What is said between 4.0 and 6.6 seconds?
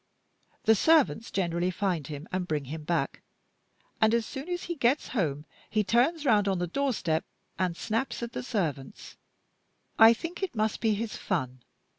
and as soon as he gets home he turns round on